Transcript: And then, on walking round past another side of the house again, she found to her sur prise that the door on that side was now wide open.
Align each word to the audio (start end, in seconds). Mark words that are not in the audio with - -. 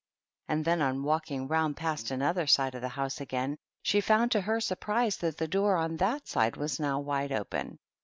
And 0.47 0.65
then, 0.65 0.81
on 0.81 1.03
walking 1.03 1.47
round 1.47 1.77
past 1.77 2.09
another 2.09 2.47
side 2.47 2.73
of 2.73 2.81
the 2.81 2.89
house 2.89 3.21
again, 3.21 3.55
she 3.83 4.01
found 4.01 4.31
to 4.31 4.41
her 4.41 4.59
sur 4.59 4.77
prise 4.77 5.17
that 5.17 5.37
the 5.37 5.47
door 5.47 5.75
on 5.75 5.97
that 5.97 6.27
side 6.27 6.57
was 6.57 6.79
now 6.79 6.97
wide 6.99 7.31
open. 7.31 7.77